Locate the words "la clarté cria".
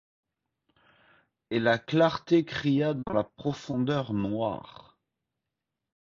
1.59-2.95